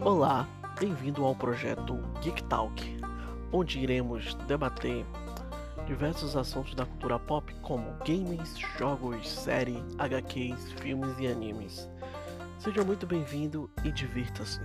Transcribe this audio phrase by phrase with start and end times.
[0.00, 0.46] Olá,
[0.78, 3.00] bem-vindo ao projeto Geek Talk,
[3.50, 5.04] onde iremos debater
[5.86, 11.90] diversos assuntos da cultura pop como games, jogos, séries, HQs, filmes e animes.
[12.60, 14.60] Seja muito bem-vindo e divirta-se.